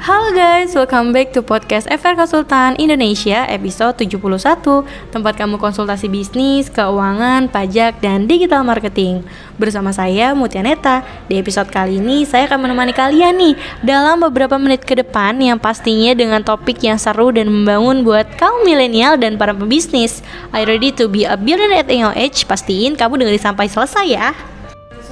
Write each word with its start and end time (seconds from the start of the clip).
Halo 0.00 0.32
guys, 0.32 0.72
welcome 0.72 1.12
back 1.12 1.28
to 1.36 1.44
podcast 1.44 1.84
FR 1.92 2.16
Konsultan 2.16 2.72
Indonesia 2.80 3.44
episode 3.44 4.00
71 4.00 4.88
Tempat 5.12 5.36
kamu 5.36 5.60
konsultasi 5.60 6.08
bisnis, 6.08 6.72
keuangan, 6.72 7.52
pajak, 7.52 8.00
dan 8.00 8.24
digital 8.24 8.64
marketing. 8.64 9.20
Bersama 9.60 9.92
saya 9.92 10.32
Mutianeta 10.32 11.04
Di 11.28 11.36
episode 11.36 11.68
kali 11.68 12.00
ini 12.00 12.24
saya 12.24 12.48
akan 12.48 12.64
menemani 12.64 12.96
kalian 12.96 13.36
nih 13.36 13.54
Dalam 13.84 14.24
beberapa 14.24 14.56
menit 14.56 14.88
ke 14.88 14.96
depan 14.96 15.36
yang 15.36 15.60
pastinya 15.60 16.16
dengan 16.16 16.40
topik 16.40 16.80
yang 16.80 16.96
seru 16.96 17.28
dan 17.28 17.52
membangun 17.52 18.00
buat 18.00 18.24
kaum 18.40 18.64
milenial 18.64 19.20
dan 19.20 19.36
para 19.36 19.52
pebisnis. 19.52 20.24
You 20.56 20.64
ready 20.64 20.96
to 20.96 21.12
be 21.12 21.28
a 21.28 21.36
billionaire 21.36 21.84
at 21.84 21.92
young 21.92 22.16
age? 22.16 22.48
Pastiin 22.48 22.96
kamu 22.96 23.20
dengerin 23.20 23.52
sampai 23.52 23.68
selesai 23.68 24.08
ya 24.08 24.32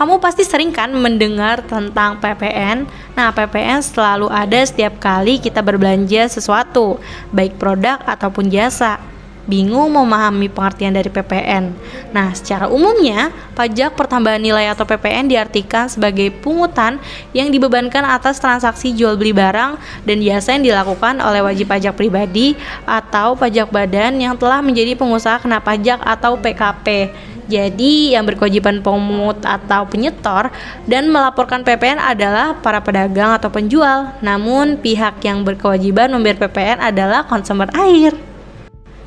kamu 0.00 0.16
pasti 0.16 0.48
sering 0.48 0.72
kan 0.72 0.88
mendengar 0.96 1.60
tentang 1.60 2.16
PPN. 2.24 2.88
Nah, 3.12 3.28
PPN 3.36 3.84
selalu 3.84 4.32
ada 4.32 4.64
setiap 4.64 4.96
kali 4.96 5.36
kita 5.36 5.60
berbelanja 5.60 6.24
sesuatu, 6.24 6.96
baik 7.36 7.60
produk 7.60 8.00
ataupun 8.08 8.48
jasa. 8.48 8.96
Bingung 9.44 9.92
memahami 9.92 10.48
pengertian 10.48 10.96
dari 10.96 11.12
PPN. 11.12 11.76
Nah, 12.16 12.32
secara 12.32 12.72
umumnya, 12.72 13.28
pajak 13.52 13.92
pertambahan 13.92 14.40
nilai 14.40 14.72
atau 14.72 14.88
PPN 14.88 15.28
diartikan 15.28 15.84
sebagai 15.84 16.32
pungutan 16.32 16.96
yang 17.36 17.52
dibebankan 17.52 18.00
atas 18.08 18.40
transaksi 18.40 18.96
jual 18.96 19.20
beli 19.20 19.36
barang 19.36 19.76
dan 20.08 20.16
jasa 20.24 20.56
yang 20.56 20.64
dilakukan 20.64 21.20
oleh 21.20 21.44
wajib 21.44 21.68
pajak 21.68 21.92
pribadi 21.92 22.56
atau 22.88 23.36
pajak 23.36 23.68
badan 23.68 24.16
yang 24.16 24.32
telah 24.40 24.64
menjadi 24.64 24.96
pengusaha 24.96 25.44
kena 25.44 25.60
pajak 25.60 26.00
atau 26.00 26.40
PKP. 26.40 27.12
Jadi 27.50 28.14
yang 28.14 28.22
berkewajiban 28.22 28.78
pemungut 28.78 29.42
atau 29.42 29.82
penyetor 29.90 30.54
dan 30.86 31.10
melaporkan 31.10 31.66
PPN 31.66 31.98
adalah 31.98 32.54
para 32.62 32.78
pedagang 32.78 33.34
atau 33.34 33.50
penjual. 33.50 34.14
Namun 34.22 34.78
pihak 34.78 35.18
yang 35.26 35.42
berkewajiban 35.42 36.14
membayar 36.14 36.46
PPN 36.46 36.78
adalah 36.78 37.26
konsumer 37.26 37.66
air. 37.74 38.14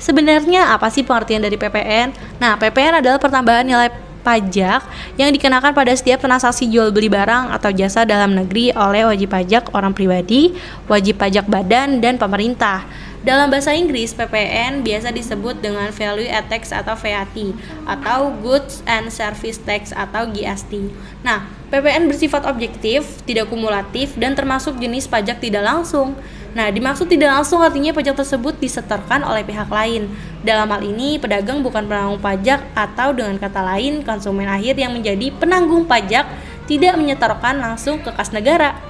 Sebenarnya 0.00 0.72
apa 0.72 0.88
sih 0.88 1.04
pengertian 1.04 1.44
dari 1.44 1.60
PPN? 1.60 2.16
Nah, 2.40 2.56
PPN 2.56 3.04
adalah 3.04 3.20
pertambahan 3.20 3.68
nilai 3.68 3.92
pajak 4.20 4.84
yang 5.16 5.32
dikenakan 5.32 5.72
pada 5.72 5.92
setiap 5.96 6.24
transaksi 6.24 6.68
jual 6.68 6.92
beli 6.92 7.08
barang 7.08 7.52
atau 7.56 7.72
jasa 7.72 8.04
dalam 8.04 8.36
negeri 8.36 8.72
oleh 8.72 9.08
wajib 9.08 9.32
pajak 9.32 9.72
orang 9.76 9.92
pribadi, 9.92 10.56
wajib 10.88 11.20
pajak 11.20 11.48
badan, 11.48 12.00
dan 12.00 12.16
pemerintah. 12.16 12.84
Dalam 13.20 13.52
bahasa 13.52 13.76
Inggris, 13.76 14.16
PPN 14.16 14.80
biasa 14.80 15.12
disebut 15.12 15.60
dengan 15.60 15.92
Value 15.92 16.24
Add 16.32 16.48
Tax 16.48 16.72
atau 16.72 16.96
VAT 16.96 17.36
atau 17.84 18.32
Goods 18.40 18.80
and 18.88 19.12
Service 19.12 19.60
Tax 19.60 19.92
atau 19.92 20.24
GST. 20.32 20.88
Nah, 21.20 21.44
PPN 21.68 22.08
bersifat 22.08 22.48
objektif, 22.48 23.20
tidak 23.28 23.52
kumulatif, 23.52 24.16
dan 24.16 24.32
termasuk 24.32 24.80
jenis 24.80 25.04
pajak 25.04 25.36
tidak 25.36 25.60
langsung. 25.60 26.16
Nah, 26.56 26.72
dimaksud 26.72 27.12
tidak 27.12 27.28
langsung 27.28 27.60
artinya 27.60 27.92
pajak 27.92 28.16
tersebut 28.24 28.56
disetorkan 28.56 29.20
oleh 29.20 29.44
pihak 29.44 29.68
lain. 29.68 30.08
Dalam 30.40 30.72
hal 30.72 30.80
ini, 30.80 31.20
pedagang 31.20 31.60
bukan 31.60 31.84
penanggung 31.84 32.24
pajak 32.24 32.72
atau 32.72 33.12
dengan 33.12 33.36
kata 33.36 33.60
lain, 33.60 34.00
konsumen 34.00 34.48
akhir 34.48 34.80
yang 34.80 34.96
menjadi 34.96 35.28
penanggung 35.36 35.84
pajak 35.84 36.24
tidak 36.64 36.96
menyetorkan 36.96 37.60
langsung 37.60 38.00
ke 38.00 38.08
kas 38.16 38.32
negara. 38.32 38.80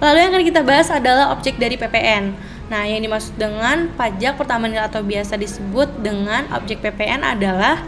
Lalu 0.00 0.18
yang 0.24 0.32
akan 0.32 0.44
kita 0.44 0.60
bahas 0.64 0.88
adalah 0.88 1.36
objek 1.36 1.60
dari 1.60 1.76
PPN. 1.76 2.55
Nah, 2.66 2.82
yang 2.82 2.98
dimaksud 2.98 3.38
dengan 3.38 3.86
pajak 3.94 4.34
pertama 4.34 4.66
nilai 4.66 4.90
atau 4.90 5.02
biasa 5.02 5.38
disebut 5.38 6.02
dengan 6.02 6.50
objek 6.50 6.82
PPN 6.82 7.22
adalah 7.22 7.78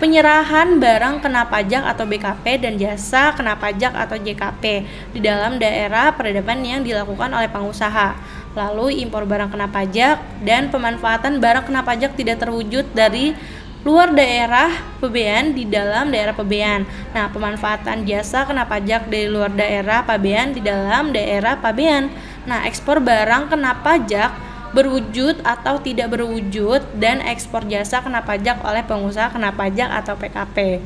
penyerahan 0.00 0.80
barang 0.80 1.20
kena 1.20 1.44
pajak 1.50 1.84
atau 1.84 2.08
BKP 2.08 2.64
dan 2.64 2.80
jasa 2.80 3.36
kena 3.36 3.58
pajak 3.60 3.92
atau 3.92 4.16
JKP 4.16 4.64
di 5.12 5.20
dalam 5.20 5.60
daerah 5.60 6.16
peradaban 6.16 6.64
yang 6.64 6.80
dilakukan 6.80 7.28
oleh 7.28 7.52
pengusaha. 7.52 8.16
Lalu 8.56 9.04
impor 9.04 9.28
barang 9.28 9.52
kena 9.52 9.68
pajak 9.68 10.22
dan 10.46 10.72
pemanfaatan 10.72 11.42
barang 11.42 11.68
kena 11.68 11.84
pajak 11.84 12.16
tidak 12.16 12.40
terwujud 12.40 12.88
dari 12.96 13.36
luar 13.80 14.12
daerah 14.12 14.68
PBN 15.00 15.56
di 15.56 15.64
dalam 15.64 16.12
daerah 16.12 16.36
PBN. 16.36 16.84
Nah, 17.16 17.32
pemanfaatan 17.32 18.04
jasa 18.04 18.44
kena 18.44 18.68
pajak 18.68 19.08
dari 19.08 19.28
luar 19.28 19.52
daerah 19.52 20.04
PBN 20.04 20.56
di 20.56 20.60
dalam 20.60 21.12
daerah 21.16 21.56
PBN. 21.60 22.12
Nah, 22.50 22.66
ekspor 22.66 22.98
barang 22.98 23.46
kena 23.46 23.78
pajak 23.78 24.34
berwujud 24.74 25.38
atau 25.46 25.78
tidak 25.78 26.18
berwujud 26.18 26.82
dan 26.98 27.22
ekspor 27.22 27.62
jasa 27.70 28.02
kena 28.02 28.26
pajak 28.26 28.58
oleh 28.66 28.82
pengusaha 28.82 29.30
kena 29.30 29.54
pajak 29.54 29.86
atau 29.86 30.18
PKP. 30.18 30.82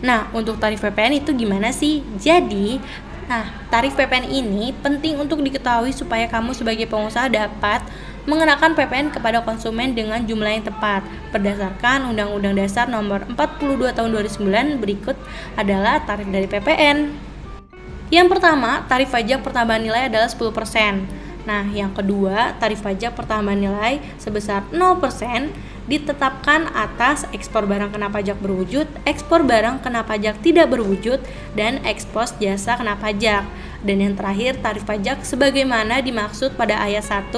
Nah, 0.00 0.32
untuk 0.32 0.56
tarif 0.56 0.80
PPN 0.80 1.20
itu 1.20 1.36
gimana 1.36 1.68
sih? 1.68 2.00
Jadi, 2.16 2.80
nah, 3.28 3.44
tarif 3.68 3.92
PPN 3.92 4.24
ini 4.24 4.72
penting 4.72 5.20
untuk 5.20 5.44
diketahui 5.44 5.92
supaya 5.92 6.24
kamu 6.28 6.56
sebagai 6.56 6.88
pengusaha 6.88 7.28
dapat 7.28 7.84
mengenakan 8.24 8.72
PPN 8.72 9.12
kepada 9.12 9.44
konsumen 9.44 9.92
dengan 9.92 10.24
jumlah 10.24 10.48
yang 10.48 10.64
tepat. 10.64 11.04
Berdasarkan 11.28 12.08
Undang-Undang 12.08 12.56
Dasar 12.56 12.88
Nomor 12.88 13.24
42 13.36 13.92
Tahun 13.92 14.10
2009 14.12 14.80
berikut 14.80 15.16
adalah 15.60 16.00
tarif 16.08 16.28
dari 16.28 16.48
PPN. 16.48 17.35
Yang 18.06 18.38
pertama, 18.38 18.86
tarif 18.86 19.10
pajak 19.10 19.42
pertambahan 19.42 19.82
nilai 19.82 20.06
adalah 20.06 20.30
10%. 20.30 21.26
Nah, 21.46 21.62
yang 21.70 21.94
kedua, 21.94 22.54
tarif 22.58 22.82
pajak 22.82 23.14
pertambahan 23.18 23.58
nilai 23.58 23.92
sebesar 24.18 24.66
0% 24.70 25.54
ditetapkan 25.86 26.66
atas 26.74 27.30
ekspor 27.30 27.66
barang 27.66 27.94
kena 27.94 28.10
pajak 28.10 28.38
berwujud, 28.42 28.90
ekspor 29.06 29.46
barang 29.46 29.82
kena 29.82 30.02
pajak 30.02 30.42
tidak 30.42 30.74
berwujud, 30.74 31.22
dan 31.54 31.78
ekspos 31.86 32.34
jasa 32.42 32.74
kena 32.74 32.98
pajak. 32.98 33.46
Dan 33.86 34.02
yang 34.02 34.14
terakhir, 34.18 34.58
tarif 34.58 34.82
pajak 34.82 35.22
sebagaimana 35.22 36.02
dimaksud 36.02 36.58
pada 36.58 36.82
ayat 36.82 37.06
1 37.06 37.30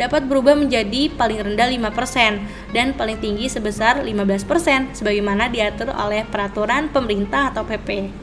dapat 0.00 0.24
berubah 0.24 0.56
menjadi 0.56 1.12
paling 1.12 1.44
rendah 1.44 1.68
5% 1.68 2.40
dan 2.72 2.96
paling 2.96 3.20
tinggi 3.20 3.52
sebesar 3.52 4.00
15% 4.00 4.96
sebagaimana 4.96 5.52
diatur 5.52 5.92
oleh 5.92 6.24
peraturan 6.24 6.88
pemerintah 6.88 7.52
atau 7.52 7.68
PP. 7.68 8.19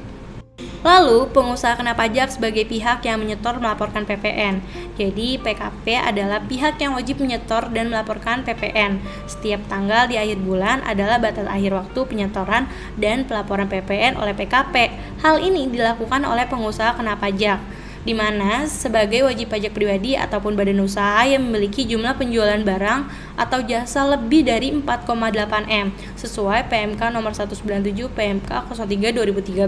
Lalu, 0.87 1.27
pengusaha 1.35 1.75
kena 1.75 1.99
pajak 1.99 2.31
sebagai 2.31 2.63
pihak 2.63 3.03
yang 3.03 3.19
menyetor 3.19 3.59
melaporkan 3.59 4.07
PPN. 4.07 4.63
Jadi, 4.95 5.35
PKP 5.35 5.99
adalah 5.99 6.39
pihak 6.47 6.79
yang 6.79 6.95
wajib 6.95 7.19
menyetor 7.19 7.67
dan 7.75 7.91
melaporkan 7.91 8.47
PPN. 8.47 9.03
Setiap 9.27 9.67
tanggal 9.67 10.07
di 10.07 10.15
akhir 10.15 10.39
bulan 10.39 10.79
adalah 10.87 11.19
batas 11.19 11.43
akhir 11.43 11.75
waktu 11.75 11.99
penyetoran 12.07 12.71
dan 12.95 13.27
pelaporan 13.27 13.67
PPN 13.67 14.15
oleh 14.15 14.31
PKP. 14.31 14.95
Hal 15.19 15.43
ini 15.43 15.67
dilakukan 15.67 16.23
oleh 16.23 16.47
pengusaha 16.47 16.95
kena 16.95 17.19
pajak 17.19 17.59
di 18.07 18.15
mana 18.15 18.63
sebagai 18.71 19.27
wajib 19.27 19.51
pajak 19.51 19.75
pribadi 19.75 20.15
ataupun 20.15 20.55
badan 20.55 20.79
usaha 20.79 21.27
yang 21.27 21.43
memiliki 21.43 21.83
jumlah 21.83 22.15
penjualan 22.15 22.63
barang 22.63 23.11
atau 23.35 23.59
jasa 23.67 24.07
lebih 24.07 24.47
dari 24.47 24.71
4,8 24.71 25.67
M 25.67 25.91
sesuai 26.15 26.71
PMK 26.71 27.11
nomor 27.11 27.35
197 27.35 28.07
PMK 28.07 28.49
03 28.71 29.11
2013 29.11 29.67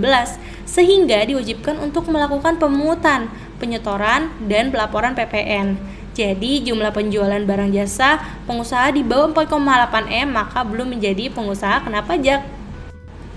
sehingga 0.63 1.19
diwajibkan 1.27 1.83
untuk 1.83 2.07
melakukan 2.07 2.55
pemungutan, 2.55 3.27
penyetoran, 3.59 4.31
dan 4.47 4.71
pelaporan 4.71 5.11
PPN. 5.19 5.75
Jadi 6.15 6.63
jumlah 6.63 6.95
penjualan 6.95 7.43
barang 7.43 7.75
jasa 7.75 8.23
pengusaha 8.47 8.95
di 8.95 9.03
bawah 9.03 9.35
4,8 9.35 10.07
M 10.07 10.31
maka 10.31 10.63
belum 10.63 10.95
menjadi 10.95 11.27
pengusaha 11.27 11.83
kena 11.83 12.07
pajak. 12.07 12.58